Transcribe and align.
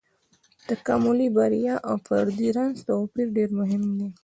د 0.67 0.69
تکاملي 0.79 1.27
بریا 1.37 1.75
او 1.89 1.95
فردي 2.07 2.47
رنځ 2.57 2.75
توپير 2.87 3.27
ډېر 3.37 3.49
مهم 3.59 3.83
دی. 3.99 4.09